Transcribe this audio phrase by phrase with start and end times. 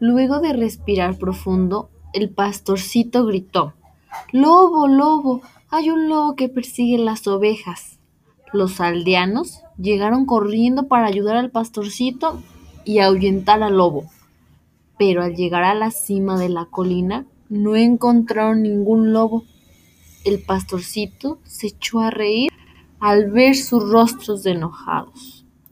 [0.00, 3.74] Luego de respirar profundo, el pastorcito gritó,
[4.32, 7.98] Lobo, lobo, hay un lobo que persigue las ovejas.
[8.52, 12.40] Los aldeanos llegaron corriendo para ayudar al pastorcito
[12.86, 14.06] y ahuyentar al lobo.
[14.98, 19.44] Pero al llegar a la cima de la colina, no encontraron ningún lobo.
[20.24, 22.50] El pastorcito se echó a reír
[23.00, 25.39] al ver sus rostros enojados.